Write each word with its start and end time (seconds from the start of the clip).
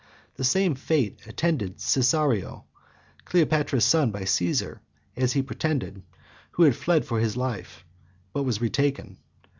The 0.33 0.43
same 0.43 0.73
fate 0.73 1.21
attended 1.27 1.77
Caesario, 1.77 2.63
Cleopatra's 3.23 3.85
son 3.85 4.09
by 4.09 4.23
Caesar, 4.23 4.81
as 5.15 5.33
he 5.33 5.43
pretended, 5.43 6.01
who 6.53 6.63
had 6.63 6.75
fled 6.75 7.05
for 7.05 7.19
his 7.19 7.37
life, 7.37 7.85
but 8.33 8.41
was 8.41 8.59
retaken. 8.61 9.17